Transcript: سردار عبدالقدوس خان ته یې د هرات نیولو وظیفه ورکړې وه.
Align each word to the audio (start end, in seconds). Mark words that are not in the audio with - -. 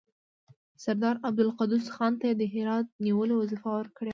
سردار 0.83 1.15
عبدالقدوس 1.27 1.85
خان 1.95 2.13
ته 2.19 2.25
یې 2.29 2.35
د 2.37 2.43
هرات 2.53 2.87
نیولو 3.05 3.33
وظیفه 3.41 3.69
ورکړې 3.73 4.09
وه. 4.09 4.09